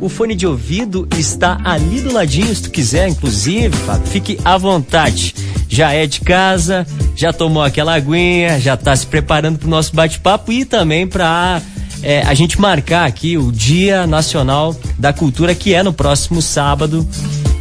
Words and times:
O 0.00 0.08
fone 0.08 0.34
de 0.34 0.46
ouvido 0.46 1.06
está 1.18 1.60
ali 1.62 2.00
do 2.00 2.12
ladinho, 2.12 2.54
se 2.54 2.62
tu 2.62 2.70
quiser, 2.70 3.06
inclusive, 3.08 3.76
Fábio, 3.76 4.06
fique 4.06 4.38
à 4.42 4.56
vontade. 4.56 5.34
Já 5.68 5.92
é 5.92 6.06
de 6.06 6.22
casa, 6.22 6.86
já 7.14 7.34
tomou 7.34 7.62
aquela 7.62 7.94
aguinha, 7.94 8.58
já 8.58 8.74
está 8.74 8.96
se 8.96 9.06
preparando 9.06 9.58
para 9.58 9.66
o 9.66 9.70
nosso 9.70 9.94
bate-papo 9.94 10.50
e 10.52 10.64
também 10.64 11.06
para 11.06 11.60
é, 12.02 12.22
a 12.22 12.32
gente 12.32 12.58
marcar 12.58 13.06
aqui 13.06 13.36
o 13.36 13.52
Dia 13.52 14.06
Nacional 14.06 14.74
da 14.98 15.12
Cultura, 15.12 15.54
que 15.54 15.74
é 15.74 15.82
no 15.82 15.92
próximo 15.92 16.40
sábado. 16.40 17.06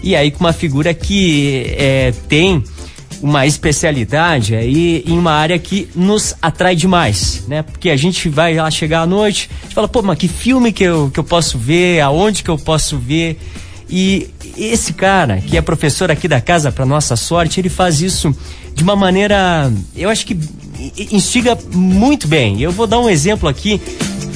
E 0.01 0.15
aí 0.15 0.31
com 0.31 0.39
uma 0.39 0.53
figura 0.53 0.93
que 0.93 1.75
é, 1.77 2.13
tem 2.29 2.63
uma 3.21 3.45
especialidade 3.45 4.55
aí 4.55 5.03
em 5.05 5.17
uma 5.17 5.31
área 5.31 5.57
que 5.59 5.89
nos 5.95 6.33
atrai 6.41 6.75
demais, 6.75 7.43
né? 7.47 7.63
Porque 7.63 7.89
a 7.89 7.97
gente 7.97 8.29
vai 8.29 8.55
lá 8.55 8.69
chegar 8.71 9.01
à 9.01 9.05
noite, 9.05 9.49
a 9.59 9.63
gente 9.63 9.75
fala, 9.75 9.87
pô, 9.87 10.01
mas 10.01 10.17
que 10.17 10.27
filme 10.27 10.71
que 10.71 10.83
eu, 10.83 11.09
que 11.13 11.19
eu 11.19 11.23
posso 11.23 11.57
ver, 11.57 12.01
aonde 12.01 12.43
que 12.43 12.49
eu 12.49 12.57
posso 12.57 12.97
ver? 12.97 13.39
E 13.89 14.29
esse 14.57 14.93
cara, 14.93 15.41
que 15.41 15.57
é 15.57 15.61
professor 15.61 16.11
aqui 16.11 16.27
da 16.27 16.39
casa, 16.39 16.71
para 16.71 16.85
nossa 16.85 17.15
sorte, 17.15 17.59
ele 17.59 17.69
faz 17.69 18.01
isso 18.01 18.35
de 18.75 18.83
uma 18.83 18.95
maneira, 18.95 19.71
eu 19.95 20.09
acho 20.09 20.25
que 20.25 20.37
instiga 21.11 21.57
muito 21.73 22.27
bem. 22.27 22.61
Eu 22.61 22.71
vou 22.71 22.87
dar 22.87 22.99
um 22.99 23.09
exemplo 23.09 23.49
aqui 23.49 23.81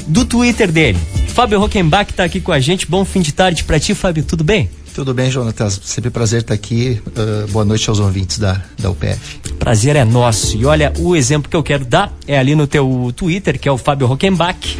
do 0.08 0.26
Twitter 0.26 0.72
dele. 0.72 1.00
Fábio 1.34 1.60
Rockenbach 1.60 2.12
está 2.12 2.23
aqui 2.26 2.40
com 2.40 2.52
a 2.52 2.60
gente. 2.60 2.86
Bom 2.86 3.04
fim 3.04 3.20
de 3.20 3.32
tarde 3.32 3.64
para 3.64 3.80
ti, 3.80 3.96
Fábio. 3.96 4.23
Tudo 4.23 4.44
bem? 4.44 4.70
Tudo 4.94 5.16
bem, 5.16 5.32
Jonatas. 5.32 5.82
Sempre 5.84 6.12
prazer 6.12 6.42
estar 6.42 6.54
aqui. 6.54 7.02
Uh, 7.08 7.52
boa 7.52 7.66
noite 7.66 7.90
aos 7.90 8.00
ouvintes 8.00 8.38
da, 8.38 8.62
da 8.78 8.92
UPF. 8.92 9.40
Prazer 9.58 9.96
é 9.96 10.06
nosso. 10.06 10.56
E 10.56 10.64
olha, 10.64 10.94
o 11.00 11.16
exemplo 11.16 11.50
que 11.50 11.56
eu 11.58 11.64
quero 11.64 11.86
dar 11.86 12.14
é 12.28 12.38
ali 12.38 12.54
no 12.54 12.68
teu 12.68 13.12
Twitter, 13.16 13.59
que 13.59 13.68
é 13.68 13.72
o 13.72 13.80
Fábio 13.80 14.06
Rockenbach, 14.06 14.78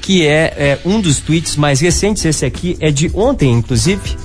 que 0.00 0.26
é, 0.26 0.54
é 0.56 0.78
um 0.82 0.98
dos 0.98 1.18
tweets 1.18 1.56
mais 1.56 1.78
recentes. 1.80 2.24
Esse 2.24 2.46
aqui 2.46 2.78
é 2.80 2.90
de 2.90 3.10
ontem, 3.12 3.52
inclusive, 3.52 4.16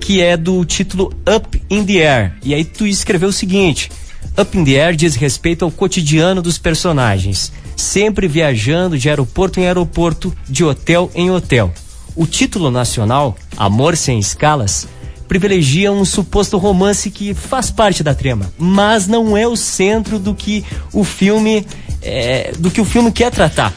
que 0.00 0.20
é 0.20 0.36
do 0.36 0.64
título 0.64 1.12
Up 1.24 1.62
in 1.70 1.84
the 1.84 2.04
Air. 2.04 2.32
E 2.42 2.52
aí 2.52 2.64
tu 2.64 2.84
escreveu 2.84 3.28
o 3.28 3.32
seguinte: 3.32 3.92
Up 4.38 4.56
in 4.56 4.64
the 4.64 4.72
Air 4.72 4.96
diz 4.96 5.14
respeito 5.14 5.64
ao 5.64 5.70
cotidiano 5.70 6.42
dos 6.42 6.58
personagens, 6.58 7.52
sempre 7.76 8.28
viajando 8.28 8.98
de 8.98 9.08
aeroporto 9.08 9.60
em 9.60 9.66
aeroporto, 9.66 10.34
de 10.48 10.64
hotel 10.64 11.10
em 11.14 11.30
hotel 11.30 11.72
o 12.16 12.26
título 12.26 12.70
nacional, 12.70 13.36
Amor 13.56 13.96
Sem 13.96 14.18
Escalas, 14.18 14.88
privilegia 15.28 15.92
um 15.92 16.04
suposto 16.04 16.56
romance 16.56 17.10
que 17.10 17.34
faz 17.34 17.70
parte 17.70 18.02
da 18.02 18.14
trama, 18.14 18.50
mas 18.58 19.06
não 19.06 19.36
é 19.36 19.46
o 19.46 19.54
centro 19.54 20.18
do 20.18 20.34
que 20.34 20.64
o 20.92 21.04
filme 21.04 21.66
é, 22.00 22.52
do 22.58 22.70
que 22.70 22.80
o 22.80 22.84
filme 22.84 23.12
quer 23.12 23.30
tratar. 23.30 23.74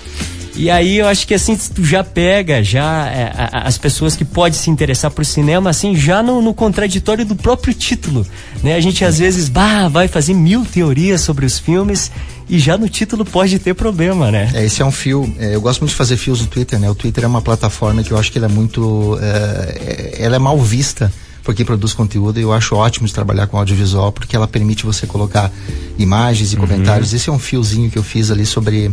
E 0.59 0.69
aí 0.69 0.97
eu 0.97 1.07
acho 1.07 1.25
que 1.25 1.33
assim 1.33 1.55
tu 1.55 1.85
já 1.85 2.03
pega 2.03 2.61
já 2.61 3.07
é, 3.07 3.31
as 3.63 3.77
pessoas 3.77 4.17
que 4.17 4.25
podem 4.25 4.59
se 4.59 4.69
interessar 4.69 5.09
por 5.09 5.25
cinema 5.25 5.69
assim 5.69 5.95
já 5.95 6.21
no, 6.21 6.41
no, 6.41 6.53
contraditório 6.53 7.25
do 7.25 7.33
próprio 7.33 7.73
título, 7.73 8.27
né? 8.61 8.75
A 8.75 8.81
gente 8.81 9.05
às 9.05 9.19
vezes 9.19 9.47
bah, 9.47 9.87
vai 9.87 10.09
fazer 10.09 10.33
mil 10.33 10.65
teorias 10.65 11.21
sobre 11.21 11.45
os 11.45 11.57
filmes 11.57 12.11
e 12.49 12.59
já 12.59 12.77
no 12.77 12.89
título 12.89 13.23
pode 13.23 13.57
ter 13.57 13.73
problema, 13.73 14.29
né? 14.29 14.51
É, 14.53 14.65
esse 14.65 14.81
é 14.81 14.85
um 14.85 14.91
fio. 14.91 15.33
É, 15.39 15.55
eu 15.55 15.61
gosto 15.61 15.79
muito 15.79 15.91
de 15.91 15.95
fazer 15.95 16.17
fios 16.17 16.41
no 16.41 16.47
Twitter, 16.47 16.77
né? 16.77 16.89
O 16.89 16.95
Twitter 16.95 17.23
é 17.23 17.27
uma 17.27 17.41
plataforma 17.41 18.03
que 18.03 18.11
eu 18.11 18.17
acho 18.17 18.29
que 18.29 18.37
ela 18.37 18.47
é 18.47 18.51
muito. 18.51 19.17
É, 19.21 20.17
ela 20.19 20.35
é 20.35 20.39
mal 20.39 20.59
vista 20.59 21.09
por 21.41 21.55
quem 21.55 21.65
produz 21.65 21.93
conteúdo 21.93 22.37
e 22.37 22.43
eu 22.43 22.51
acho 22.51 22.75
ótimo 22.75 23.07
de 23.07 23.13
trabalhar 23.13 23.47
com 23.47 23.57
audiovisual 23.57 24.11
porque 24.11 24.35
ela 24.35 24.47
permite 24.47 24.85
você 24.85 25.07
colocar 25.07 25.49
imagens 25.97 26.51
e 26.51 26.55
uhum. 26.55 26.61
comentários. 26.61 27.13
Esse 27.13 27.29
é 27.29 27.31
um 27.31 27.39
fiozinho 27.39 27.89
que 27.89 27.97
eu 27.97 28.03
fiz 28.03 28.29
ali 28.29 28.45
sobre 28.45 28.91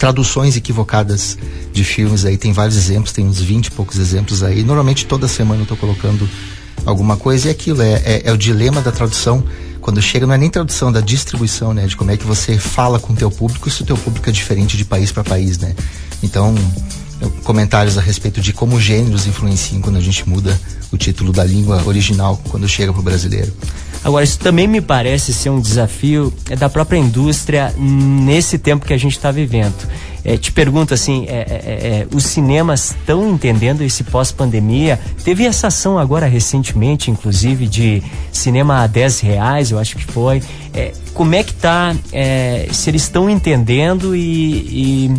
traduções 0.00 0.56
equivocadas 0.56 1.36
de 1.74 1.84
filmes 1.84 2.24
aí, 2.24 2.38
tem 2.38 2.54
vários 2.54 2.74
exemplos, 2.74 3.12
tem 3.12 3.26
uns 3.26 3.38
20 3.38 3.66
e 3.66 3.70
poucos 3.70 3.98
exemplos 3.98 4.42
aí. 4.42 4.64
Normalmente 4.64 5.04
toda 5.04 5.28
semana 5.28 5.60
eu 5.60 5.64
estou 5.64 5.76
colocando 5.76 6.26
alguma 6.86 7.18
coisa 7.18 7.48
e 7.48 7.50
aquilo 7.50 7.82
é, 7.82 7.92
é, 8.02 8.22
é, 8.24 8.32
o 8.32 8.36
dilema 8.38 8.80
da 8.80 8.90
tradução. 8.90 9.44
Quando 9.78 10.00
chega, 10.00 10.26
não 10.26 10.32
é 10.32 10.38
nem 10.38 10.48
tradução, 10.48 10.90
da 10.90 11.02
distribuição, 11.02 11.74
né? 11.74 11.86
De 11.86 11.98
como 11.98 12.10
é 12.10 12.16
que 12.16 12.24
você 12.24 12.56
fala 12.56 12.98
com 12.98 13.12
o 13.12 13.16
teu 13.16 13.30
público 13.30 13.68
se 13.68 13.82
o 13.82 13.84
teu 13.84 13.96
público 13.96 14.26
é 14.26 14.32
diferente 14.32 14.74
de 14.74 14.86
país 14.86 15.12
para 15.12 15.22
país, 15.22 15.58
né? 15.58 15.74
Então, 16.22 16.54
comentários 17.44 17.98
a 17.98 18.00
respeito 18.00 18.40
de 18.40 18.54
como 18.54 18.80
gêneros 18.80 19.26
influenciam 19.26 19.82
quando 19.82 19.96
a 19.96 20.00
gente 20.00 20.26
muda 20.26 20.58
o 20.90 20.96
título 20.96 21.30
da 21.30 21.44
língua 21.44 21.86
original 21.86 22.40
quando 22.48 22.66
chega 22.66 22.90
para 22.90 23.00
o 23.00 23.04
brasileiro. 23.04 23.52
Agora, 24.02 24.24
isso 24.24 24.38
também 24.38 24.66
me 24.66 24.80
parece 24.80 25.32
ser 25.32 25.50
um 25.50 25.60
desafio 25.60 26.32
é, 26.48 26.56
da 26.56 26.70
própria 26.70 26.98
indústria 26.98 27.74
nesse 27.76 28.58
tempo 28.58 28.86
que 28.86 28.94
a 28.94 28.98
gente 28.98 29.12
está 29.12 29.30
vivendo. 29.30 29.76
É, 30.24 30.36
te 30.36 30.52
pergunto 30.52 30.92
assim, 30.92 31.26
é, 31.28 31.32
é, 31.32 31.42
é, 31.42 32.06
os 32.14 32.24
cinemas 32.24 32.90
estão 32.90 33.30
entendendo 33.30 33.82
esse 33.82 34.04
pós-pandemia? 34.04 34.98
Teve 35.22 35.44
essa 35.44 35.66
ação 35.66 35.98
agora 35.98 36.26
recentemente, 36.26 37.10
inclusive, 37.10 37.66
de 37.66 38.02
cinema 38.32 38.82
a 38.82 38.86
10 38.86 39.20
reais, 39.20 39.70
eu 39.70 39.78
acho 39.78 39.96
que 39.96 40.04
foi. 40.04 40.42
É, 40.72 40.92
como 41.12 41.34
é 41.34 41.42
que 41.42 41.52
tá? 41.54 41.94
se 42.72 42.88
eles 42.88 43.02
estão 43.02 43.28
entendendo 43.28 44.14
e, 44.14 45.10
e 45.10 45.14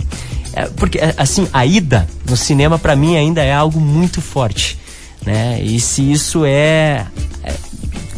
porque 0.75 0.99
assim 1.17 1.47
a 1.53 1.65
ida 1.65 2.07
no 2.29 2.35
cinema 2.35 2.79
para 2.79 2.95
mim 2.95 3.15
ainda 3.15 3.43
é 3.43 3.53
algo 3.53 3.79
muito 3.79 4.21
forte, 4.21 4.77
né? 5.25 5.61
E 5.61 5.79
se 5.79 6.11
isso 6.11 6.43
é 6.45 7.05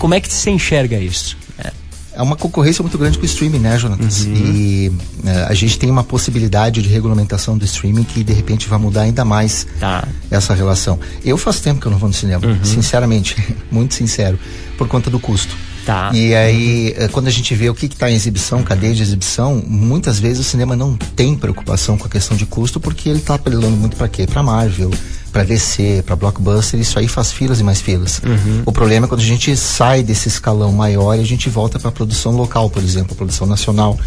como 0.03 0.15
é 0.15 0.19
que 0.19 0.27
você 0.27 0.51
enxerga 0.51 0.99
isso? 0.99 1.37
É 2.13 2.21
uma 2.21 2.35
concorrência 2.35 2.83
muito 2.83 2.97
grande 2.97 3.17
com 3.17 3.23
o 3.23 3.25
streaming, 3.25 3.59
né, 3.59 3.77
Jonatas? 3.77 4.25
Uhum. 4.25 4.33
E 4.35 4.89
uh, 4.89 5.47
a 5.47 5.53
gente 5.53 5.79
tem 5.79 5.89
uma 5.89 6.03
possibilidade 6.03 6.81
de 6.81 6.89
regulamentação 6.89 7.57
do 7.57 7.63
streaming 7.63 8.03
que 8.03 8.21
de 8.21 8.33
repente 8.33 8.67
vai 8.67 8.77
mudar 8.77 9.03
ainda 9.03 9.23
mais 9.23 9.65
tá. 9.79 10.05
essa 10.29 10.53
relação. 10.53 10.99
Eu 11.23 11.37
faço 11.37 11.63
tempo 11.63 11.79
que 11.79 11.87
eu 11.87 11.91
não 11.91 11.97
vou 11.97 12.09
no 12.09 12.13
cinema, 12.13 12.45
uhum. 12.45 12.65
sinceramente, 12.65 13.37
muito 13.71 13.93
sincero, 13.93 14.37
por 14.77 14.89
conta 14.89 15.09
do 15.09 15.21
custo. 15.21 15.55
Tá. 15.85 16.11
E 16.13 16.35
aí, 16.35 16.93
uhum. 16.99 17.07
quando 17.07 17.27
a 17.27 17.31
gente 17.31 17.55
vê 17.55 17.69
o 17.69 17.73
que 17.73 17.85
está 17.85 18.11
em 18.11 18.13
exibição, 18.13 18.61
cadeia 18.61 18.93
de 18.93 19.01
exibição, 19.01 19.63
muitas 19.65 20.19
vezes 20.19 20.45
o 20.45 20.49
cinema 20.49 20.75
não 20.75 20.97
tem 20.97 21.33
preocupação 21.33 21.97
com 21.97 22.07
a 22.07 22.09
questão 22.09 22.35
de 22.35 22.45
custo 22.45 22.77
porque 22.77 23.07
ele 23.07 23.19
está 23.19 23.35
apelando 23.35 23.77
muito 23.77 23.95
para 23.95 24.09
quê? 24.09 24.27
Para 24.27 24.43
Marvel, 24.43 24.91
para 25.33 25.43
DC, 25.43 26.03
para 26.05 26.15
blockbuster, 26.15 26.79
isso 26.79 26.99
aí 26.99 27.07
faz 27.07 27.31
filas 27.31 27.59
e 27.59 27.63
mais 27.63 27.81
filas. 27.81 28.21
Uhum. 28.23 28.61
O 28.67 28.71
problema 28.71 29.07
é 29.07 29.09
quando 29.09 29.21
a 29.21 29.25
gente 29.25 29.57
sai 29.57 30.03
desse 30.03 30.27
escalão 30.27 30.71
maior 30.71 31.15
e 31.15 31.21
a 31.21 31.25
gente 31.25 31.49
volta 31.49 31.79
para 31.79 31.89
a 31.89 31.91
produção 31.91 32.33
local, 32.33 32.69
por 32.69 32.83
exemplo, 32.83 33.13
a 33.13 33.15
produção 33.15 33.47
nacional, 33.47 33.99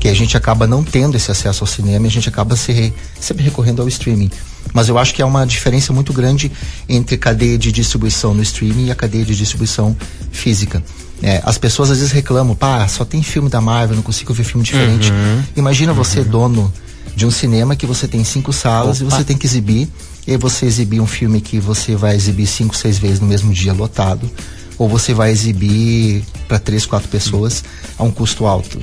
que 0.00 0.08
a 0.08 0.14
gente 0.14 0.36
acaba 0.36 0.66
não 0.66 0.82
tendo 0.82 1.16
esse 1.16 1.30
acesso 1.30 1.62
ao 1.62 1.68
cinema 1.68 2.06
e 2.06 2.08
a 2.08 2.10
gente 2.10 2.28
acaba 2.28 2.56
se, 2.56 2.92
sempre 3.18 3.44
recorrendo 3.44 3.80
ao 3.80 3.86
streaming. 3.86 4.30
Mas 4.74 4.88
eu 4.88 4.98
acho 4.98 5.14
que 5.14 5.22
há 5.22 5.26
uma 5.26 5.46
diferença 5.46 5.92
muito 5.92 6.12
grande 6.12 6.50
entre 6.88 7.16
cadeia 7.16 7.56
de 7.56 7.70
distribuição 7.70 8.34
no 8.34 8.42
streaming 8.42 8.86
e 8.86 8.90
a 8.90 8.94
cadeia 8.94 9.24
de 9.24 9.36
distribuição 9.36 9.96
física. 10.32 10.82
É, 11.22 11.40
as 11.44 11.56
pessoas 11.56 11.92
às 11.92 11.98
vezes 11.98 12.12
reclamam, 12.12 12.56
pá, 12.56 12.88
só 12.88 13.04
tem 13.04 13.22
filme 13.22 13.48
da 13.48 13.60
Marvel, 13.60 13.94
não 13.94 14.02
consigo 14.02 14.34
ver 14.34 14.42
filme 14.42 14.64
diferente. 14.64 15.12
Uhum. 15.12 15.42
Imagina 15.54 15.92
você, 15.92 16.18
uhum. 16.20 16.28
dono 16.28 16.72
de 17.14 17.24
um 17.24 17.30
cinema 17.30 17.76
que 17.76 17.86
você 17.86 18.08
tem 18.08 18.24
cinco 18.24 18.52
salas 18.52 19.00
Opa. 19.00 19.06
e 19.06 19.10
você 19.10 19.24
tem 19.24 19.36
que 19.36 19.46
exibir 19.46 19.88
e 20.26 20.36
você 20.36 20.66
exibir 20.66 21.00
um 21.00 21.06
filme 21.06 21.40
que 21.40 21.58
você 21.58 21.96
vai 21.96 22.14
exibir 22.14 22.46
cinco, 22.46 22.76
seis 22.76 22.98
vezes 22.98 23.20
no 23.20 23.26
mesmo 23.26 23.52
dia 23.52 23.72
lotado, 23.72 24.30
ou 24.78 24.88
você 24.88 25.12
vai 25.12 25.30
exibir 25.30 26.24
para 26.48 26.58
três, 26.58 26.86
quatro 26.86 27.08
pessoas 27.08 27.64
a 27.98 28.02
um 28.02 28.10
custo 28.10 28.46
alto. 28.46 28.78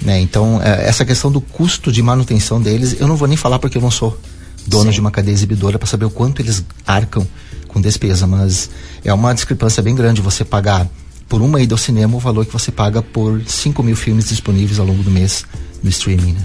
Né? 0.00 0.20
Então, 0.20 0.60
é, 0.62 0.86
essa 0.86 1.04
questão 1.04 1.30
do 1.30 1.40
custo 1.40 1.90
de 1.90 2.02
manutenção 2.02 2.60
deles, 2.60 2.96
eu 2.98 3.08
não 3.08 3.16
vou 3.16 3.26
nem 3.26 3.36
falar 3.36 3.58
porque 3.58 3.78
eu 3.78 3.82
não 3.82 3.90
sou 3.90 4.18
dono 4.66 4.84
Sim. 4.84 4.90
de 4.90 5.00
uma 5.00 5.10
cadeia 5.10 5.34
exibidora 5.34 5.78
para 5.78 5.86
saber 5.86 6.04
o 6.04 6.10
quanto 6.10 6.40
eles 6.40 6.64
arcam 6.86 7.26
com 7.68 7.80
despesa, 7.80 8.26
mas 8.26 8.70
é 9.04 9.12
uma 9.12 9.34
discrepância 9.34 9.82
bem 9.82 9.94
grande 9.94 10.20
você 10.20 10.44
pagar 10.44 10.88
por 11.28 11.42
uma 11.42 11.60
ida 11.60 11.74
ao 11.74 11.78
cinema 11.78 12.16
o 12.16 12.20
valor 12.20 12.46
que 12.46 12.52
você 12.52 12.70
paga 12.70 13.02
por 13.02 13.42
5 13.44 13.82
mil 13.82 13.96
filmes 13.96 14.28
disponíveis 14.28 14.78
ao 14.78 14.86
longo 14.86 15.02
do 15.02 15.10
mês 15.10 15.44
no 15.82 15.90
streaming, 15.90 16.32
né? 16.32 16.44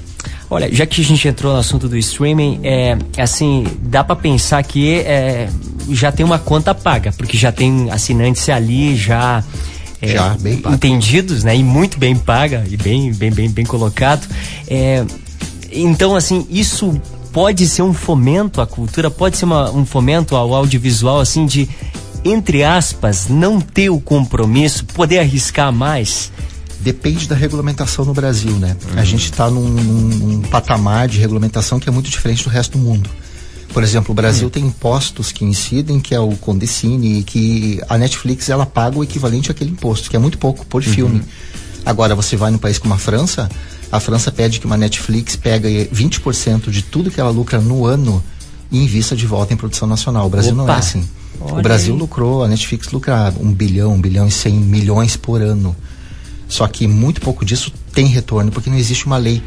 Olha, 0.50 0.74
já 0.74 0.86
que 0.86 1.02
a 1.02 1.04
gente 1.04 1.28
entrou 1.28 1.54
no 1.54 1.60
assunto 1.60 1.88
do 1.88 1.96
streaming, 1.98 2.60
é 2.64 2.98
assim, 3.18 3.68
dá 3.82 4.04
para 4.04 4.16
pensar 4.16 4.64
que 4.64 4.96
é, 4.96 5.48
já 5.92 6.12
tem 6.12 6.26
uma 6.26 6.40
conta 6.40 6.74
paga, 6.74 7.12
porque 7.12 7.38
já 7.38 7.52
tem 7.52 7.92
assinantes 7.92 8.50
ali, 8.50 8.96
já 8.96 9.44
é, 10.02 10.08
já, 10.14 10.30
bem 10.40 10.62
entendidos, 10.72 11.44
né? 11.44 11.56
E 11.56 11.64
muito 11.64 12.00
bem 12.00 12.16
paga 12.16 12.66
e 12.70 12.78
bem, 12.78 13.12
bem, 13.14 13.32
bem, 13.32 13.50
bem 13.50 13.66
colocado. 13.66 14.28
É, 14.68 15.06
então, 15.72 16.16
assim, 16.16 16.48
isso 16.50 17.00
pode 17.32 17.68
ser 17.68 17.82
um 17.82 17.94
fomento 17.94 18.62
à 18.62 18.68
cultura, 18.68 19.12
pode 19.12 19.38
ser 19.38 19.46
uma, 19.46 19.72
um 19.72 19.86
fomento 19.86 20.36
ao 20.36 20.54
audiovisual, 20.54 21.20
assim, 21.20 21.46
de, 21.46 21.70
entre 22.24 22.64
aspas, 22.64 23.28
não 23.28 23.60
ter 23.60 23.90
o 23.90 24.00
compromisso, 24.00 24.86
poder 24.86 25.20
arriscar 25.20 25.72
mais. 25.72 26.32
Depende 26.80 27.28
da 27.28 27.36
regulamentação 27.36 28.06
no 28.06 28.14
Brasil, 28.14 28.54
né? 28.54 28.76
Uhum. 28.92 29.00
A 29.00 29.04
gente 29.04 29.26
está 29.26 29.50
num, 29.50 29.68
num, 29.68 30.18
num, 30.18 30.42
patamar 30.42 31.08
de 31.08 31.20
regulamentação 31.20 31.80
que 31.80 31.90
é 31.90 31.92
muito 31.92 32.10
diferente 32.10 32.44
do 32.44 32.50
resto 32.50 32.78
do 32.78 32.84
mundo. 32.84 33.10
Por 33.74 33.84
exemplo, 33.84 34.12
o 34.12 34.16
Brasil 34.16 34.46
uhum. 34.46 34.50
tem 34.50 34.66
impostos 34.66 35.32
que 35.32 35.44
incidem, 35.46 36.00
que 36.00 36.16
é 36.16 36.20
o 36.20 36.32
Condecine, 36.38 37.22
que 37.24 37.82
a 37.88 37.98
Netflix 37.98 38.50
ela 38.50 38.66
paga 38.66 38.98
o 38.98 39.04
equivalente 39.04 39.52
àquele 39.52 39.72
imposto, 39.72 40.10
que 40.10 40.16
é 40.16 40.20
muito 40.20 40.38
pouco 40.38 40.66
por 40.66 40.82
uhum. 40.82 40.90
filme. 40.90 41.22
Agora, 41.86 42.16
você 42.16 42.36
vai 42.36 42.50
no 42.50 42.58
país 42.58 42.78
como 42.78 42.94
a 42.94 42.98
França, 42.98 43.50
a 43.92 44.00
França 44.00 44.32
pede 44.32 44.60
que 44.60 44.66
uma 44.66 44.78
Netflix 44.78 45.36
pega 45.36 45.68
20% 45.68 46.70
de 46.70 46.82
tudo 46.82 47.10
que 47.10 47.20
ela 47.20 47.30
lucra 47.30 47.60
no 47.60 47.86
ano 47.86 48.24
e 48.72 48.84
invista 48.84 49.16
de 49.16 49.26
volta 49.26 49.54
em 49.54 49.58
produção 49.58 49.88
nacional. 49.88 50.28
O 50.28 50.30
Brasil 50.30 50.54
Opa. 50.54 50.64
não 50.64 50.74
é 50.74 50.78
assim. 50.78 51.08
Olha 51.42 51.60
o 51.60 51.62
Brasil 51.62 51.94
aí. 51.94 52.00
lucrou, 52.00 52.44
a 52.44 52.48
Netflix 52.48 52.92
lucra 52.92 53.34
um 53.40 53.52
bilhão, 53.52 53.94
um 53.94 54.02
bilhão 54.02 54.28
e 54.28 54.32
cem 54.32 54.54
milhões 54.54 55.16
por 55.16 55.42
ano. 55.42 55.76
Só 56.50 56.68
que 56.68 56.88
muito 56.88 57.22
pouco 57.22 57.46
disso 57.46 57.72
tem 57.94 58.08
retorno, 58.08 58.52
porque 58.52 58.70
não 58.70 58.78
existe 58.78 59.06
uma 59.06 59.18
lei. 59.18 59.42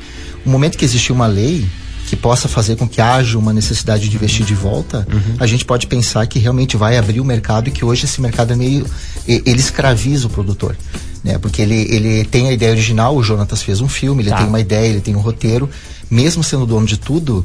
No 0.46 0.52
momento 0.52 0.78
que 0.78 0.84
existe 0.84 1.12
uma 1.12 1.26
lei 1.26 1.66
que 2.06 2.16
possa 2.16 2.48
fazer 2.48 2.76
com 2.76 2.88
que 2.88 3.00
haja 3.00 3.36
uma 3.38 3.52
necessidade 3.52 4.08
de 4.08 4.16
investir 4.16 4.46
de 4.46 4.54
volta, 4.54 5.06
uhum. 5.10 5.36
a 5.40 5.46
gente 5.46 5.64
pode 5.64 5.86
pensar 5.86 6.26
que 6.26 6.38
realmente 6.38 6.76
vai 6.76 6.96
abrir 6.96 7.20
o 7.20 7.24
mercado 7.24 7.68
e 7.68 7.72
que 7.72 7.84
hoje 7.84 8.04
esse 8.04 8.20
mercado 8.20 8.52
é 8.52 8.56
meio. 8.56 8.86
ele 9.26 9.58
escraviza 9.58 10.28
o 10.28 10.30
produtor. 10.30 10.76
Né? 11.24 11.38
Porque 11.38 11.60
ele, 11.62 11.86
ele 11.90 12.24
tem 12.24 12.48
a 12.48 12.52
ideia 12.52 12.72
original, 12.72 13.16
o 13.16 13.22
Jonatas 13.22 13.62
fez 13.62 13.80
um 13.80 13.88
filme, 13.88 14.22
ele 14.22 14.30
tá. 14.30 14.38
tem 14.38 14.46
uma 14.46 14.60
ideia, 14.60 14.88
ele 14.88 15.00
tem 15.00 15.16
um 15.16 15.20
roteiro, 15.20 15.68
mesmo 16.10 16.44
sendo 16.44 16.66
dono 16.66 16.86
de 16.86 16.98
tudo, 16.98 17.44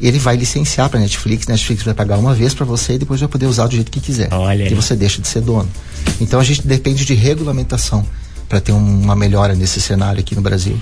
ele 0.00 0.18
vai 0.18 0.36
licenciar 0.36 0.88
para 0.88 1.00
Netflix, 1.00 1.46
Netflix 1.46 1.82
vai 1.82 1.94
pagar 1.94 2.18
uma 2.18 2.34
vez 2.34 2.54
para 2.54 2.64
você 2.64 2.94
e 2.94 2.98
depois 2.98 3.20
vai 3.20 3.28
poder 3.28 3.46
usar 3.46 3.66
do 3.66 3.74
jeito 3.74 3.90
que 3.90 4.00
quiser. 4.00 4.32
Olha 4.32 4.70
e 4.70 4.74
você 4.74 4.94
deixa 4.94 5.20
de 5.20 5.28
ser 5.28 5.40
dono. 5.40 5.68
Então 6.20 6.40
a 6.40 6.44
gente 6.44 6.66
depende 6.66 7.04
de 7.04 7.14
regulamentação 7.14 8.04
para 8.48 8.60
ter 8.60 8.72
um, 8.72 9.02
uma 9.02 9.14
melhora 9.14 9.54
nesse 9.54 9.80
cenário 9.80 10.20
aqui 10.20 10.34
no 10.34 10.40
Brasil. 10.40 10.78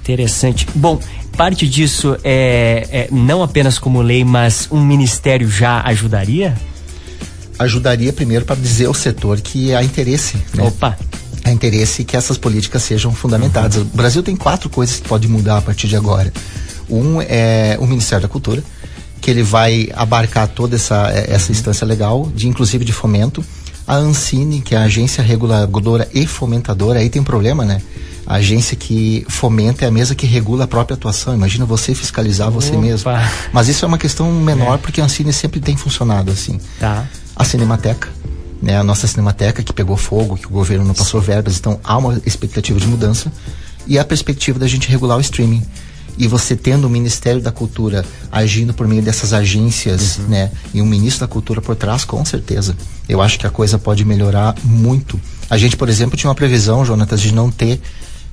Interessante. 0.00 0.66
Bom, 0.74 1.00
parte 1.36 1.68
disso 1.68 2.16
é, 2.22 2.88
é 2.90 3.08
não 3.10 3.42
apenas 3.42 3.78
como 3.78 4.00
lei, 4.00 4.24
mas 4.24 4.68
um 4.70 4.80
ministério 4.80 5.50
já 5.50 5.82
ajudaria? 5.82 6.56
Ajudaria 7.58 8.12
primeiro 8.12 8.44
para 8.44 8.56
dizer 8.56 8.86
ao 8.86 8.94
setor 8.94 9.40
que 9.40 9.74
há 9.74 9.82
interesse. 9.82 10.36
Né? 10.54 10.62
Opa! 10.62 10.96
Há 11.44 11.50
interesse 11.50 12.04
que 12.04 12.16
essas 12.16 12.36
políticas 12.36 12.82
sejam 12.82 13.12
fundamentadas. 13.12 13.76
Uhum. 13.76 13.82
O 13.92 13.96
Brasil 13.96 14.22
tem 14.22 14.36
quatro 14.36 14.68
coisas 14.68 15.00
que 15.00 15.08
podem 15.08 15.28
mudar 15.28 15.58
a 15.58 15.62
partir 15.62 15.88
de 15.88 15.96
agora. 15.96 16.32
Um 16.88 17.20
é 17.20 17.76
o 17.80 17.86
Ministério 17.86 18.22
da 18.22 18.28
Cultura, 18.28 18.62
que 19.20 19.30
ele 19.30 19.42
vai 19.42 19.88
abarcar 19.94 20.48
toda 20.48 20.76
essa, 20.76 21.10
é, 21.12 21.32
essa 21.32 21.50
instância 21.50 21.84
legal, 21.84 22.30
de 22.34 22.48
inclusive 22.48 22.84
de 22.84 22.92
fomento. 22.92 23.44
A 23.86 23.96
Ancine, 23.96 24.60
que 24.60 24.74
é 24.74 24.78
a 24.78 24.82
agência 24.82 25.22
reguladora 25.22 26.08
e 26.12 26.26
fomentadora, 26.26 26.98
aí 26.98 27.08
tem 27.08 27.22
um 27.22 27.24
problema, 27.24 27.64
né? 27.64 27.80
A 28.26 28.34
agência 28.34 28.76
que 28.76 29.24
fomenta 29.28 29.84
é 29.84 29.88
a 29.88 29.90
mesma 29.90 30.16
que 30.16 30.26
regula 30.26 30.64
a 30.64 30.66
própria 30.66 30.94
atuação. 30.94 31.32
Imagina 31.32 31.64
você 31.64 31.94
fiscalizar 31.94 32.48
Opa. 32.48 32.60
você 32.60 32.76
mesmo. 32.76 33.08
Mas 33.52 33.68
isso 33.68 33.84
é 33.84 33.88
uma 33.88 33.98
questão 33.98 34.32
menor, 34.32 34.74
é. 34.74 34.78
porque 34.78 35.00
a 35.00 35.04
Ancine 35.04 35.32
sempre 35.32 35.60
tem 35.60 35.76
funcionado 35.76 36.32
assim. 36.32 36.58
Tá. 36.80 37.06
A 37.36 37.44
Cinemateca, 37.44 38.08
né? 38.60 38.76
A 38.76 38.82
nossa 38.82 39.06
Cinemateca 39.06 39.62
que 39.62 39.72
pegou 39.72 39.96
fogo, 39.96 40.36
que 40.36 40.46
o 40.46 40.50
governo 40.50 40.84
não 40.84 40.94
passou 40.94 41.20
verbas, 41.20 41.56
então 41.56 41.78
há 41.84 41.96
uma 41.96 42.20
expectativa 42.26 42.80
de 42.80 42.86
mudança. 42.88 43.32
E 43.86 44.00
a 44.00 44.04
perspectiva 44.04 44.58
da 44.58 44.66
gente 44.66 44.88
regular 44.88 45.16
o 45.16 45.20
streaming 45.20 45.62
e 46.18 46.26
você 46.26 46.56
tendo 46.56 46.86
o 46.86 46.90
Ministério 46.90 47.40
da 47.40 47.52
Cultura 47.52 48.04
agindo 48.30 48.72
por 48.72 48.88
meio 48.88 49.02
dessas 49.02 49.32
agências, 49.32 50.18
uhum. 50.18 50.24
né, 50.28 50.50
e 50.72 50.80
um 50.80 50.86
ministro 50.86 51.20
da 51.20 51.28
Cultura 51.28 51.60
por 51.60 51.76
trás, 51.76 52.04
com 52.04 52.24
certeza. 52.24 52.76
Eu 53.08 53.20
acho 53.20 53.38
que 53.38 53.46
a 53.46 53.50
coisa 53.50 53.78
pode 53.78 54.04
melhorar 54.04 54.54
muito. 54.64 55.20
A 55.48 55.56
gente, 55.56 55.76
por 55.76 55.88
exemplo, 55.88 56.16
tinha 56.16 56.28
uma 56.28 56.34
previsão, 56.34 56.84
Jonatas, 56.84 57.20
de 57.20 57.32
não 57.32 57.50
ter 57.50 57.80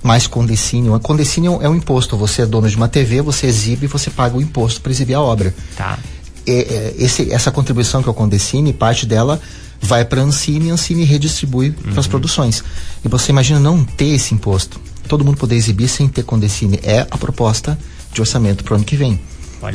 mais 0.02 0.28
condecínio. 0.28 1.00
Condecínio 1.00 1.60
é 1.62 1.70
um 1.70 1.76
imposto. 1.76 2.18
Você 2.18 2.42
é 2.42 2.46
dono 2.46 2.70
de 2.70 2.76
uma 2.76 2.88
TV, 2.88 3.22
você 3.22 3.48
exibe 3.48 3.86
e 3.86 3.88
você 3.88 4.10
paga 4.10 4.38
o 4.38 4.42
imposto 4.42 4.82
para 4.82 4.92
exibir 4.92 5.14
a 5.14 5.22
obra. 5.22 5.54
Tá. 5.78 5.98
É, 6.46 6.52
é, 6.52 6.96
esse, 6.98 7.32
essa 7.32 7.52
contribuição 7.52 8.04
que 8.04 8.10
é 8.10 8.12
o 8.12 8.14
condecine, 8.14 8.74
parte 8.74 9.06
dela 9.06 9.40
vai 9.82 10.04
para 10.04 10.22
a 10.22 10.24
Ancine 10.24 10.68
e 10.68 10.72
a 10.72 10.74
Ancine 10.74 11.04
redistribui 11.04 11.70
uhum. 11.70 11.92
para 11.92 12.00
as 12.00 12.08
produções. 12.08 12.64
E 13.04 13.08
você 13.08 13.32
imagina 13.32 13.60
não 13.60 13.84
ter 13.84 14.08
esse 14.08 14.34
imposto 14.34 14.80
todo 15.08 15.24
mundo 15.24 15.38
poder 15.38 15.56
exibir 15.56 15.88
sem 15.88 16.08
ter 16.08 16.24
condecine. 16.24 16.80
É 16.84 17.08
a 17.10 17.18
proposta 17.18 17.78
de 18.12 18.22
orçamento 18.22 18.64
para 18.64 18.74
o 18.74 18.76
ano 18.76 18.86
que 18.86 18.96
vem. 18.96 19.20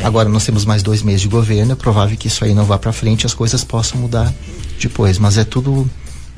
Agora 0.04 0.28
nós 0.28 0.44
temos 0.44 0.66
mais 0.66 0.82
dois 0.82 1.02
meses 1.02 1.22
de 1.22 1.28
governo, 1.28 1.72
é 1.72 1.74
provável 1.74 2.14
que 2.16 2.28
isso 2.28 2.44
aí 2.44 2.52
não 2.52 2.64
vá 2.64 2.78
para 2.78 2.92
frente, 2.92 3.24
as 3.24 3.32
coisas 3.32 3.64
possam 3.64 3.98
mudar 3.98 4.32
depois, 4.78 5.18
mas 5.18 5.38
é 5.38 5.44
tudo 5.44 5.88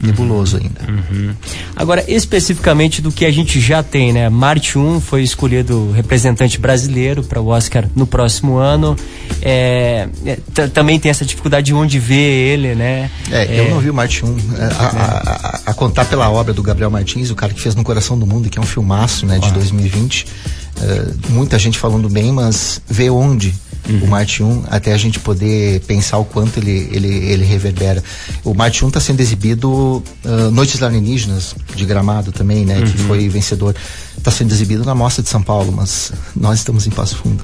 nebuloso 0.03 0.57
ainda. 0.57 0.81
Uhum. 0.89 1.35
Agora, 1.77 2.05
especificamente 2.09 3.03
do 3.03 3.13
que 3.13 3.25
a 3.25 3.31
gente 3.31 3.61
já 3.61 3.83
tem, 3.83 4.13
né? 4.13 4.29
Marte 4.29 4.79
1 4.79 5.01
foi 5.01 5.23
escolhido 5.23 5.91
representante 5.93 6.59
brasileiro 6.59 7.23
para 7.23 7.41
o 7.41 7.49
Oscar 7.49 7.87
no 7.95 8.07
próximo 8.07 8.57
ano. 8.57 8.97
É, 9.43 10.09
é, 10.25 10.37
também 10.69 10.99
tem 10.99 11.11
essa 11.11 11.25
dificuldade 11.25 11.67
de 11.67 11.75
onde 11.75 11.99
ver 11.99 12.15
ele, 12.15 12.75
né? 12.75 13.11
É, 13.31 13.45
é 13.45 13.61
eu 13.61 13.71
não 13.71 13.81
vi 13.81 13.91
o 13.91 13.95
Marte 13.95 14.25
1. 14.25 14.29
É, 14.29 14.65
a, 14.65 15.61
a, 15.67 15.71
a, 15.71 15.75
contar 15.75 16.07
pela 16.07 16.31
obra 16.31 16.55
do 16.55 16.63
Gabriel 16.63 16.91
Martins, 16.91 17.31
o 17.31 17.35
cara 17.35 17.53
que 17.53 17.61
fez 17.61 17.75
No 17.75 17.85
Coração 17.85 18.19
do 18.19 18.27
Mundo, 18.27 18.49
que 18.49 18.59
é 18.59 18.63
um 18.63 18.67
filmaço, 18.67 19.27
né, 19.27 19.39
de 19.39 19.53
2020. 19.53 20.25
Uh, 20.25 21.31
muita 21.31 21.59
gente 21.59 21.79
falando 21.79 22.09
bem, 22.09 22.33
mas 22.33 22.81
ver 22.89 23.11
onde 23.11 23.55
uhum. 23.89 24.05
o 24.05 24.07
Marte 24.09 24.43
1 24.43 24.65
até 24.69 24.93
a 24.93 24.97
gente 24.97 25.19
poder 25.19 25.81
pensar 25.81 26.19
o 26.19 26.25
quanto 26.25 26.59
ele, 26.59 26.89
ele, 26.93 27.09
ele 27.09 27.45
reverbera. 27.45 28.03
O 28.45 28.55
Marte 28.55 28.85
1 28.85 28.89
está 28.89 29.01
sendo 29.01 29.21
exibido 29.21 30.03
uh, 30.25 30.51
Noites 30.53 30.83
Alienígenas 30.83 31.55
de 31.75 31.85
Gramado 31.85 32.33
também, 32.33 32.65
né? 32.65 32.79
Uhum. 32.79 32.85
Que 32.85 32.99
foi 32.99 33.29
vencedor. 33.29 33.75
Está 34.17 34.31
sendo 34.31 34.53
exibido 34.53 34.85
na 34.85 34.95
Mostra 34.95 35.23
de 35.23 35.29
São 35.29 35.43
Paulo, 35.43 35.73
mas 35.73 36.13
nós 36.37 36.59
estamos 36.59 36.87
em 36.87 36.91
Passo 36.91 37.17
Fundo. 37.17 37.43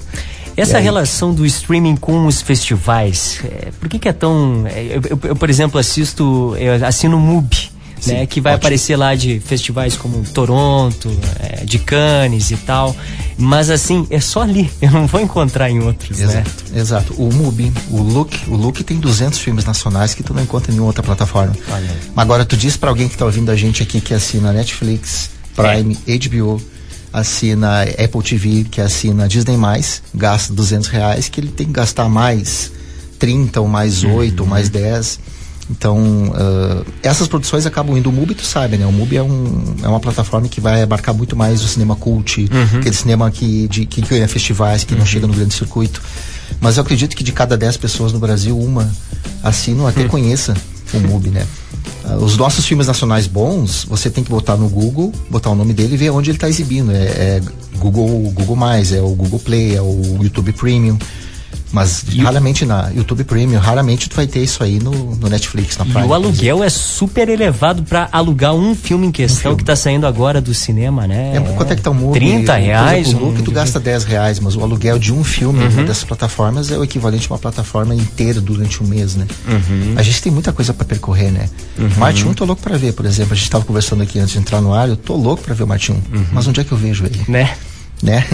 Essa 0.57 0.79
relação 0.79 1.35
do 1.35 1.45
streaming 1.45 1.97
com 1.97 2.27
os 2.27 2.41
festivais, 2.41 3.41
é, 3.45 3.69
por 3.79 3.91
que, 3.91 3.99
que 3.99 4.09
é 4.09 4.13
tão. 4.13 4.65
É, 4.67 4.85
eu, 4.85 5.03
eu, 5.11 5.21
eu, 5.25 5.37
por 5.37 5.51
exemplo, 5.51 5.79
assisto, 5.79 6.57
eu 6.59 6.87
assino 6.87 7.19
MUBI 7.19 7.77
Sim, 8.01 8.13
né? 8.13 8.27
Que 8.27 8.41
vai 8.41 8.55
ótimo. 8.55 8.67
aparecer 8.67 8.97
lá 8.97 9.15
de 9.15 9.41
festivais 9.41 9.97
como 9.97 10.23
Toronto, 10.25 11.11
é, 11.41 11.65
de 11.65 11.79
Cannes 11.79 12.51
e 12.51 12.57
tal. 12.57 12.95
Mas 13.39 13.69
assim, 13.71 14.07
é 14.11 14.21
só 14.21 14.43
ali. 14.43 14.71
Eu 14.81 14.91
não 14.91 15.07
vou 15.07 15.21
encontrar 15.21 15.71
em 15.71 15.81
outros, 15.81 16.19
exato, 16.19 16.51
né? 16.71 16.81
Exato. 16.81 17.15
O 17.15 17.33
MUBI, 17.33 17.73
o 17.91 18.03
Look, 18.03 18.35
o 18.49 18.57
Look 18.57 18.83
tem 18.83 18.99
200 18.99 19.39
filmes 19.39 19.65
nacionais 19.65 20.15
que 20.15 20.23
tu 20.23 20.33
não 20.33 20.43
encontra 20.43 20.71
em 20.71 20.75
nenhuma 20.75 20.89
outra 20.89 21.03
plataforma. 21.03 21.55
Olha. 21.71 21.97
Agora, 22.17 22.45
tu 22.45 22.57
diz 22.57 22.77
para 22.77 22.89
alguém 22.89 23.09
que 23.09 23.17
tá 23.17 23.25
ouvindo 23.25 23.51
a 23.51 23.57
gente 23.57 23.83
aqui 23.83 24.01
que 24.01 24.15
assina 24.15 24.53
Netflix, 24.53 25.31
Prime, 25.55 25.99
é. 26.07 26.19
HBO, 26.19 26.61
assina 27.13 27.83
Apple 27.83 28.23
TV, 28.23 28.65
que 28.65 28.81
assina 28.81 29.29
Disney+, 29.29 29.57
gasta 30.15 30.53
200 30.53 30.89
reais, 30.89 31.29
que 31.29 31.41
ele 31.41 31.49
tem 31.49 31.67
que 31.67 31.73
gastar 31.73 32.09
mais 32.09 32.73
30 33.19 33.61
ou 33.61 33.69
mais 33.69 34.05
8 34.05 34.39
uhum. 34.39 34.45
ou 34.45 34.51
mais 34.51 34.69
10 34.69 35.36
então, 35.71 35.99
uh, 36.29 36.87
essas 37.03 37.27
produções 37.27 37.67
acabam 37.67 37.97
indo. 37.97 38.09
O 38.09 38.13
MUBI, 38.13 38.35
tu 38.35 38.45
sabe, 38.45 38.77
né? 38.77 38.87
O 38.87 38.93
MUBI 38.93 39.17
é, 39.17 39.23
um, 39.23 39.77
é 39.83 39.89
uma 39.89 39.99
plataforma 39.99 40.49
que 40.49 40.61
vai 40.61 40.83
abarcar 40.83 41.15
muito 41.15 41.35
mais 41.35 41.63
o 41.63 41.69
cinema 41.69 41.97
cult, 41.97 42.43
uhum. 42.43 42.79
aquele 42.79 42.95
cinema 42.95 43.31
que, 43.31 43.67
de, 43.69 43.85
que 43.85 44.01
ganha 44.01 44.29
festivais, 44.29 44.85
que 44.85 44.93
uhum. 44.93 45.01
não 45.01 45.07
chega 45.07 45.27
no 45.27 45.35
grande 45.35 45.55
circuito. 45.55 46.01
Mas 46.61 46.77
eu 46.77 46.83
acredito 46.83 47.17
que 47.17 47.25
de 47.25 47.33
cada 47.33 47.57
10 47.57 47.79
pessoas 47.79 48.13
no 48.13 48.21
Brasil, 48.21 48.57
uma 48.57 48.91
assina 49.43 49.83
ou 49.83 49.89
até 49.89 50.03
uhum. 50.03 50.09
conheça 50.09 50.55
o 50.95 51.01
MUBI, 51.01 51.31
né? 51.31 51.47
Uh, 52.05 52.25
os 52.25 52.37
nossos 52.37 52.65
filmes 52.65 52.87
nacionais 52.87 53.27
bons, 53.27 53.85
você 53.85 54.09
tem 54.09 54.23
que 54.23 54.31
botar 54.31 54.57
no 54.57 54.69
Google, 54.69 55.13
botar 55.29 55.51
o 55.51 55.57
nome 55.57 55.75
dele 55.75 55.95
e 55.95 55.97
ver 55.97 56.11
onde 56.11 56.31
ele 56.31 56.37
está 56.37 56.49
exibindo. 56.49 56.93
É, 56.93 57.05
é 57.05 57.43
Google, 57.79 58.31
Google 58.31 58.57
Mais, 58.57 58.93
é 58.93 59.01
o 59.01 59.11
Google 59.11 59.41
Play, 59.41 59.75
é 59.75 59.83
o 59.83 60.19
YouTube 60.23 60.53
Premium. 60.53 60.97
Mas 61.73 62.05
e 62.11 62.21
raramente 62.21 62.65
o... 62.65 62.67
na 62.67 62.91
YouTube 62.91 63.25
Premium, 63.25 63.59
raramente 63.59 64.09
tu 64.09 64.17
vai 64.17 64.27
ter 64.27 64.43
isso 64.43 64.63
aí 64.63 64.79
no, 64.79 64.93
no 65.17 65.29
Netflix, 65.29 65.77
na 65.77 65.85
Prime. 65.85 66.03
E 66.03 66.05
o 66.05 66.15
aluguel 66.15 66.63
é 66.63 66.69
super 66.69 67.29
elevado 67.29 67.83
para 67.83 68.09
alugar 68.13 68.55
um 68.55 68.75
filme 68.75 69.07
em 69.07 69.11
questão 69.11 69.37
um 69.37 69.43
filme. 69.43 69.57
que 69.57 69.63
está 69.63 69.77
saindo 69.77 70.07
agora 70.07 70.41
do 70.41 70.55
cinema, 70.55 71.07
né? 71.07 71.37
É, 71.37 71.41
quanto 71.55 71.73
é 71.73 71.77
que 71.77 71.83
tá 71.83 71.91
o 71.91 71.95
movie? 71.95 72.21
30 72.21 72.55
reais? 72.55 73.13
o 73.13 73.19
look 73.19 73.41
um... 73.41 73.43
tu 73.43 73.51
gasta 73.51 73.81
10 73.81 74.05
reais, 74.05 74.41
mas 74.41 74.57
o 74.57 74.63
aluguel 74.63 74.99
de 74.99 75.13
um 75.13 75.25
filme 75.25 75.65
uhum. 75.65 75.85
dessas 75.85 76.05
plataformas 76.05 76.71
é 76.71 76.79
o 76.79 76.85
equivalente 76.85 77.27
a 77.29 77.35
uma 77.35 77.39
plataforma 77.39 77.95
inteira 77.95 78.41
durante 78.41 78.83
um 78.83 78.87
mês, 78.87 79.17
né? 79.17 79.27
Uhum. 79.47 79.95
A 79.97 80.03
gente 80.03 80.23
tem 80.23 80.33
muita 80.33 80.53
coisa 80.53 80.73
para 80.73 80.85
percorrer, 80.85 81.31
né? 81.31 81.49
Uhum. 81.79 81.91
Marte 81.99 82.27
1 82.27 82.35
tô 82.35 82.45
louco 82.45 82.63
para 82.63 82.77
ver, 82.77 82.93
por 82.93 83.05
exemplo. 83.07 83.33
A 83.33 83.37
gente 83.37 83.45
estava 83.45 83.65
conversando 83.65 84.03
aqui 84.03 84.19
antes 84.19 84.33
de 84.33 84.39
entrar 84.39 84.61
no 84.61 84.73
ar, 84.73 84.89
eu 84.89 84.97
tô 84.97 85.17
louco 85.17 85.43
para 85.43 85.55
ver 85.55 85.65
o 85.65 85.67
Marte 85.67 85.93
1. 85.93 85.95
Uhum. 85.95 86.03
Mas 86.33 86.47
onde 86.47 86.61
é 86.61 86.65
que 86.65 86.73
eu 86.73 86.79
vejo 86.79 87.05
ele? 87.05 87.21
Né? 87.29 87.51
Né? 88.03 88.27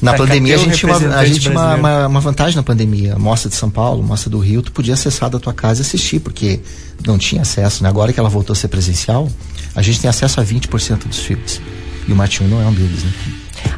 Na 0.00 0.12
tá, 0.12 0.18
pandemia 0.18 0.54
a 0.54 0.58
gente 0.58 0.78
tinha, 0.78 0.96
uma, 0.96 1.16
a 1.16 1.24
gente 1.24 1.40
tinha 1.40 1.52
uma, 1.52 1.74
uma, 1.74 2.06
uma, 2.06 2.20
vantagem 2.20 2.56
na 2.56 2.62
pandemia. 2.62 3.16
Mostra 3.18 3.48
de 3.48 3.56
São 3.56 3.70
Paulo, 3.70 4.02
mostra 4.02 4.30
do 4.30 4.38
Rio, 4.38 4.62
tu 4.62 4.72
podia 4.72 4.94
acessar 4.94 5.28
da 5.28 5.38
tua 5.38 5.52
casa 5.52 5.80
e 5.80 5.82
assistir, 5.82 6.20
porque 6.20 6.60
não 7.06 7.18
tinha 7.18 7.42
acesso. 7.42 7.82
Né? 7.82 7.88
Agora 7.88 8.12
que 8.12 8.18
ela 8.18 8.28
voltou 8.28 8.54
a 8.54 8.56
ser 8.56 8.68
presencial, 8.68 9.28
a 9.74 9.82
gente 9.82 10.00
tem 10.00 10.08
acesso 10.08 10.40
a 10.40 10.44
20% 10.44 11.06
dos 11.06 11.18
filmes. 11.18 11.60
E 12.08 12.12
o 12.12 12.16
Matinho 12.16 12.48
não 12.48 12.60
é 12.60 12.66
um 12.66 12.72
deles, 12.72 13.04
né? 13.04 13.12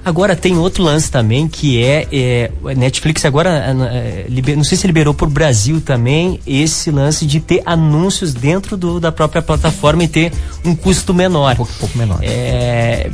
Agora 0.05 0.35
tem 0.35 0.57
outro 0.57 0.83
lance 0.83 1.11
também 1.11 1.47
que 1.47 1.83
é, 1.83 2.07
é 2.13 2.51
Netflix 2.75 3.25
agora 3.25 3.51
é, 3.51 4.27
liber, 4.29 4.57
não 4.57 4.65
sei 4.65 4.79
se 4.79 4.87
liberou 4.87 5.13
por 5.13 5.29
Brasil 5.29 5.81
também 5.81 6.41
esse 6.47 6.91
lance 6.91 7.27
de 7.27 7.41
ter 7.41 7.63
anúncios 7.67 8.33
dentro 8.33 8.77
do, 8.77 8.99
da 8.99 9.13
própria 9.13 9.43
plataforma 9.43 10.05
e 10.05 10.09
ter 10.09 10.33
um 10.65 10.75
custo 10.75 11.13
menor. 11.13 11.53
Um 11.53 11.57
pouco, 11.57 11.73
pouco 11.79 11.99
menor. 11.99 12.19
É, 12.23 13.11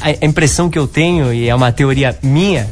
a, 0.00 0.24
a 0.24 0.26
impressão 0.26 0.68
que 0.68 0.78
eu 0.78 0.86
tenho 0.86 1.32
e 1.32 1.48
é 1.48 1.54
uma 1.54 1.72
teoria 1.72 2.18
minha 2.22 2.68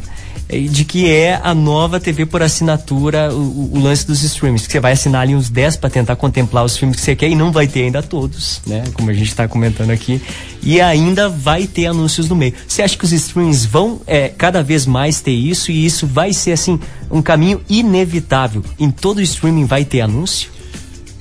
de 0.48 0.84
que 0.84 1.10
é 1.10 1.38
a 1.42 1.54
nova 1.54 2.00
TV 2.00 2.24
por 2.24 2.42
assinatura, 2.42 3.32
o, 3.32 3.74
o 3.74 3.80
lance 3.80 4.06
dos 4.06 4.22
streams, 4.22 4.66
que 4.66 4.72
você 4.72 4.80
vai 4.80 4.92
assinar 4.92 5.22
ali 5.22 5.34
uns 5.34 5.50
10 5.50 5.76
para 5.76 5.90
tentar 5.90 6.16
contemplar 6.16 6.64
os 6.64 6.76
filmes 6.76 6.96
que 6.96 7.02
você 7.02 7.14
quer 7.14 7.28
e 7.28 7.34
não 7.34 7.52
vai 7.52 7.66
ter 7.66 7.82
ainda 7.82 8.02
todos, 8.02 8.62
né? 8.66 8.84
Como 8.94 9.10
a 9.10 9.12
gente 9.12 9.28
está 9.28 9.46
comentando 9.46 9.90
aqui. 9.90 10.22
E 10.62 10.80
ainda 10.80 11.28
vai 11.28 11.66
ter 11.66 11.86
anúncios 11.86 12.28
no 12.28 12.34
meio. 12.34 12.54
Você 12.66 12.82
acha 12.82 12.96
que 12.96 13.04
os 13.04 13.12
streams 13.12 13.66
vão 13.66 14.00
é, 14.06 14.28
cada 14.28 14.62
vez 14.62 14.86
mais 14.86 15.20
ter 15.20 15.32
isso 15.32 15.70
e 15.70 15.84
isso 15.84 16.06
vai 16.06 16.32
ser 16.32 16.52
assim 16.52 16.80
um 17.10 17.20
caminho 17.20 17.60
inevitável? 17.68 18.64
Em 18.78 18.90
todo 18.90 19.20
streaming 19.20 19.66
vai 19.66 19.84
ter 19.84 20.00
anúncio? 20.00 20.57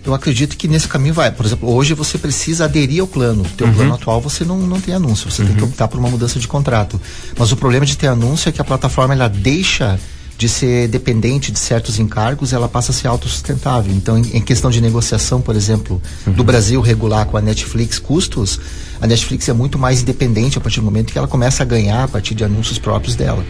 Eu 0.07 0.13
acredito 0.13 0.57
que 0.57 0.67
nesse 0.67 0.87
caminho 0.87 1.13
vai. 1.13 1.31
Por 1.31 1.45
exemplo, 1.45 1.69
hoje 1.73 1.93
você 1.93 2.17
precisa 2.17 2.65
aderir 2.65 3.01
ao 3.01 3.07
plano. 3.07 3.43
O 3.43 3.49
teu 3.49 3.67
uhum. 3.67 3.73
plano 3.73 3.93
atual 3.93 4.21
você 4.21 4.45
não, 4.45 4.57
não 4.57 4.79
tem 4.79 4.93
anúncio, 4.93 5.29
você 5.29 5.41
uhum. 5.41 5.47
tem 5.47 5.57
que 5.57 5.63
uhum. 5.63 5.69
optar 5.69 5.87
por 5.87 5.99
uma 5.99 6.09
mudança 6.09 6.39
de 6.39 6.47
contrato. 6.47 6.99
Mas 7.37 7.51
o 7.51 7.57
problema 7.57 7.85
de 7.85 7.97
ter 7.97 8.07
anúncio 8.07 8.49
é 8.49 8.51
que 8.51 8.61
a 8.61 8.63
plataforma 8.63 9.13
ela 9.13 9.27
deixa 9.27 9.99
de 10.37 10.47
ser 10.47 10.87
dependente 10.87 11.51
de 11.51 11.57
certos 11.57 11.97
encargos, 11.97 12.53
ela 12.53 12.69
passa 12.69 12.91
a 12.91 12.95
ser 12.95 13.07
autossustentável. 13.07 13.91
Então, 13.91 14.17
em, 14.17 14.37
em 14.37 14.41
questão 14.41 14.69
de 14.69 14.79
negociação, 14.79 15.41
por 15.41 15.55
exemplo, 15.55 16.01
uhum. 16.25 16.33
do 16.33 16.43
Brasil 16.43 16.79
regular 16.79 17.25
com 17.25 17.37
a 17.37 17.41
Netflix 17.41 17.97
custos, 17.97 18.59
a 19.01 19.07
Netflix 19.07 19.49
é 19.49 19.53
muito 19.53 19.79
mais 19.79 20.01
independente 20.01 20.57
a 20.57 20.61
partir 20.61 20.79
do 20.79 20.85
momento 20.85 21.11
que 21.11 21.17
ela 21.17 21.27
começa 21.27 21.63
a 21.63 21.65
ganhar 21.65 22.03
a 22.03 22.07
partir 22.07 22.35
de 22.35 22.43
anúncios 22.43 22.77
próprios 22.77 23.15
dela, 23.15 23.43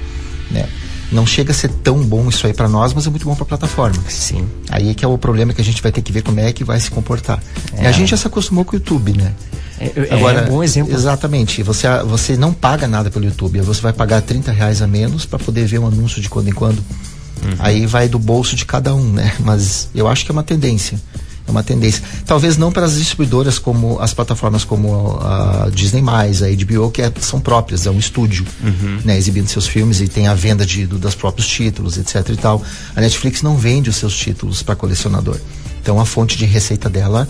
né? 0.50 0.68
Não 1.12 1.26
chega 1.26 1.52
a 1.52 1.56
ser 1.56 1.70
tão 1.70 2.04
bom 2.04 2.28
isso 2.28 2.46
aí 2.46 2.54
para 2.54 2.68
nós, 2.68 2.94
mas 2.94 3.08
é 3.08 3.10
muito 3.10 3.26
bom 3.26 3.34
para 3.34 3.44
a 3.44 3.48
plataforma. 3.48 4.02
Sim. 4.10 4.48
Aí 4.70 4.90
é 4.90 4.94
que 4.94 5.06
é 5.06 5.08
o 5.08 5.18
problema 5.18 5.54
que 5.54 5.62
a 5.62 5.64
gente 5.64 5.82
vai 5.82 5.92
ter 5.92 6.02
que 6.02 6.12
ver 6.12 6.22
como 6.22 6.40
é 6.40 6.52
que 6.52 6.64
vai 6.64 6.80
se 6.80 6.92
comportar. 6.92 7.42
É. 7.74 7.88
A 7.88 7.92
gente 7.92 8.10
já 8.10 8.18
se 8.18 8.28
acostumou 8.28 8.66
com 8.66 8.76
o 8.76 8.80
YouTube, 8.80 9.14
né? 9.14 9.34
É, 9.80 9.86
é 9.96 10.14
Agora, 10.14 10.42
é 10.42 10.44
um 10.46 10.50
bom 10.50 10.64
exemplo. 10.64 10.94
Exatamente. 10.94 11.64
Você, 11.64 11.88
você 12.06 12.36
não 12.36 12.54
paga 12.54 12.88
nada 12.88 13.10
pelo 13.10 13.26
YouTube. 13.26 13.62
Você 13.62 13.82
vai 13.82 13.94
pagar 13.94 14.22
30 14.22 14.52
reais 14.52 14.82
a 14.82 14.88
menos 14.88 15.26
para 15.26 15.40
poder 15.40 15.66
ver 15.66 15.80
um 15.80 15.88
anúncio 15.88 16.22
de 16.22 16.30
quando 16.30 16.50
em 16.50 16.54
quando. 16.54 16.80
Uhum. 16.80 17.56
Aí 17.60 17.86
vai 17.86 18.10
do 18.10 18.20
bolso 18.20 18.56
de 18.56 18.66
cada 18.66 18.94
um, 18.94 19.12
né? 19.14 19.34
Mas 19.40 19.90
eu 19.94 20.08
acho 20.08 20.26
que 20.26 20.32
é 20.32 20.34
uma 20.34 20.44
tendência. 20.44 21.00
É 21.48 21.52
uma 21.52 21.64
tendência. 21.64 22.04
Talvez 22.26 22.58
não 22.58 22.72
para 22.72 22.86
as 22.86 22.98
distribuidoras 22.98 23.58
como 23.58 24.00
as 24.00 24.14
plataformas 24.14 24.66
como 24.66 25.18
a 25.22 25.70
Disney+, 25.74 26.02
a 26.02 26.66
HBO, 26.66 26.92
que 26.92 27.02
é, 27.02 27.12
são 27.22 27.40
próprias, 27.40 27.86
é 27.86 27.92
um 27.92 27.98
estúdio, 27.98 28.46
uhum. 28.62 29.00
né, 29.06 29.18
exibindo 29.18 29.48
seus 29.48 29.66
filmes 29.66 30.02
e 30.02 30.08
tem 30.08 30.28
a 30.28 30.34
venda 30.34 30.66
de, 30.66 30.86
do, 30.86 30.98
dos 31.00 31.16
próprios 31.16 31.48
títulos, 31.48 31.98
etc 31.98 32.30
e 32.30 32.36
tal. 32.36 32.62
A 32.96 33.02
Netflix 33.02 33.42
não 33.42 33.56
vende 33.56 33.90
os 33.90 33.96
seus 33.96 34.16
títulos 34.16 34.62
para 34.62 34.76
colecionador. 34.76 35.38
Então 35.82 36.02
a 36.02 36.06
fonte 36.06 36.38
de 36.38 36.46
receita 36.46 36.90
dela 36.90 37.26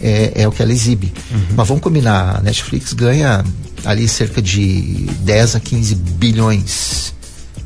é, 0.00 0.42
é 0.42 0.48
o 0.48 0.52
que 0.52 0.60
ela 0.60 0.72
exibe. 0.72 1.12
Uhum. 1.30 1.40
Mas 1.56 1.66
vamos 1.66 1.82
combinar, 1.82 2.36
a 2.36 2.40
Netflix 2.42 2.92
ganha 2.92 3.42
ali 3.86 4.06
cerca 4.06 4.42
de 4.42 5.08
10 5.20 5.56
a 5.56 5.60
15 5.60 5.94
bilhões 5.94 7.14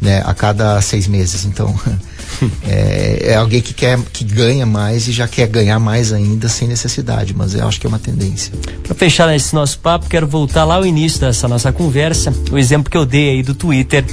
né, 0.00 0.22
a 0.24 0.32
cada 0.34 0.80
seis 0.80 1.08
meses. 1.08 1.44
Então 1.44 1.74
é, 2.66 3.30
é, 3.30 3.34
alguém 3.36 3.60
que 3.60 3.74
quer 3.74 3.98
que 4.12 4.24
ganha 4.24 4.66
mais 4.66 5.08
e 5.08 5.12
já 5.12 5.26
quer 5.28 5.48
ganhar 5.48 5.78
mais 5.78 6.12
ainda 6.12 6.48
sem 6.48 6.68
necessidade, 6.68 7.34
mas 7.34 7.54
eu 7.54 7.66
acho 7.66 7.80
que 7.80 7.86
é 7.86 7.88
uma 7.88 7.98
tendência. 7.98 8.52
Para 8.82 8.94
fechar 8.94 9.34
esse 9.34 9.54
nosso 9.54 9.78
papo, 9.78 10.08
quero 10.08 10.26
voltar 10.26 10.64
lá 10.64 10.76
ao 10.76 10.86
início 10.86 11.20
dessa 11.20 11.48
nossa 11.48 11.72
conversa, 11.72 12.32
o 12.50 12.58
exemplo 12.58 12.90
que 12.90 12.96
eu 12.96 13.06
dei 13.06 13.30
aí 13.30 13.42
do 13.42 13.54
Twitter 13.54 14.04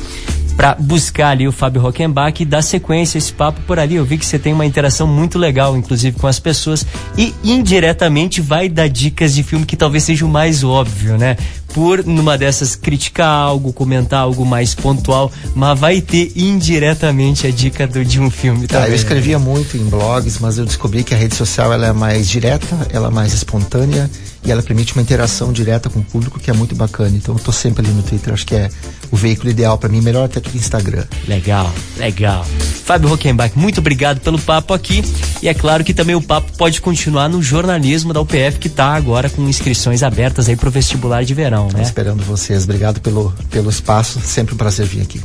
para 0.56 0.76
buscar 0.76 1.30
ali 1.30 1.48
o 1.48 1.52
Fábio 1.52 1.82
Rockenbach 1.82 2.42
e 2.42 2.46
dar 2.46 2.62
sequência 2.62 3.18
a 3.18 3.20
esse 3.20 3.34
papo 3.34 3.60
por 3.62 3.80
ali. 3.80 3.96
Eu 3.96 4.06
vi 4.06 4.18
que 4.18 4.26
você 4.26 4.38
tem 4.38 4.54
uma 4.54 4.66
interação 4.66 5.08
muito 5.08 5.38
legal, 5.38 5.76
inclusive 5.76 6.18
com 6.18 6.28
as 6.28 6.40
pessoas, 6.40 6.86
e 7.18 7.34
indiretamente 7.44 8.40
vai 8.40 8.70
dar 8.70 8.88
dicas 8.88 9.34
de 9.34 9.44
filme 9.44 9.66
que 9.66 9.76
talvez 9.76 10.04
seja 10.04 10.26
o 10.26 10.30
mais 10.30 10.64
óbvio, 10.64 11.18
né? 11.18 11.38
Por 11.74 12.06
numa 12.06 12.38
dessas 12.38 12.76
criticar 12.76 13.28
algo, 13.28 13.74
comentar 13.74 14.22
algo 14.22 14.46
mais 14.46 14.74
pontual, 14.76 15.32
mas 15.56 15.80
vai 15.80 16.02
ter 16.02 16.32
indiretamente 16.36 17.48
a 17.48 17.52
dica 17.52 17.88
do, 17.88 18.04
de 18.06 18.20
um 18.20 18.30
filme 18.30 18.68
tá, 18.68 18.88
Eu 18.88 18.96
escrevia 18.96 19.40
muito 19.40 19.76
em 19.78 19.86
blogs, 19.86 20.40
mas 20.40 20.58
eu 20.58 20.66
descobri 20.66 21.04
que 21.04 21.14
a 21.14 21.18
rede 21.18 21.36
social 21.36 21.74
ela 21.74 21.88
é 21.88 21.94
mais 21.94 22.30
direta, 22.30 22.88
ela 22.92 23.08
é 23.08 23.12
mais 23.12 23.34
espontânea 23.34 24.10
e 24.46 24.52
ela 24.52 24.62
permite 24.62 24.94
uma 24.94 25.02
interação 25.02 25.54
direta 25.54 25.90
com 25.90 26.00
o 26.00 26.04
público 26.04 26.40
que 26.40 26.50
é 26.50 26.54
muito 26.54 26.76
bacana. 26.76 27.16
Então 27.16 27.36
eu 27.36 27.40
tô 27.40 27.52
sempre 27.52 27.86
ali 27.86 27.94
no 27.94 28.04
Twitter, 28.04 28.34
acho 28.34 28.46
que 28.46 28.56
é 28.56 28.70
o 29.12 29.16
veículo 29.16 29.50
ideal 29.50 29.78
para 29.78 29.90
mim, 29.90 30.02
melhor 30.02 30.26
até 30.26 30.42
que 30.42 30.58
Instagram. 30.58 31.06
Legal, 31.28 31.72
legal. 31.98 32.46
Fábio 32.84 33.10
Rockenbach, 33.10 33.58
muito 33.58 33.80
obrigado 33.80 34.20
pelo 34.20 34.38
papo 34.38 34.74
aqui. 34.74 35.04
E 35.42 35.48
é 35.48 35.54
claro 35.54 35.84
que 35.84 35.94
também 35.94 36.16
o 36.16 36.22
papo 36.22 36.52
pode 36.58 36.82
continuar 36.82 37.30
no 37.30 37.42
jornalismo 37.42 38.14
da 38.14 38.22
UPF, 38.22 38.60
que 38.60 38.68
está 38.68 38.94
agora 38.94 39.30
com 39.30 39.48
inscrições 39.48 40.04
abertas 40.04 40.50
aí 40.50 40.56
para 40.56 40.68
o 40.68 40.72
vestibular 40.72 41.24
de 41.24 41.34
verão, 41.34 41.63
né? 41.72 41.82
Esperando 41.82 42.24
vocês. 42.24 42.64
Obrigado 42.64 43.00
pelo, 43.02 43.32
pelo 43.50 43.70
espaço, 43.70 44.20
sempre 44.22 44.54
um 44.54 44.58
prazer 44.58 44.86
vir 44.86 45.02
aqui. 45.02 45.22